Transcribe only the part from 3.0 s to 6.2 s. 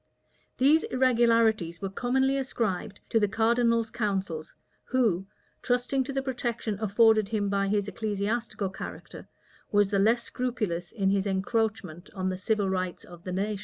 to the cardinal's counsels, who, trusting to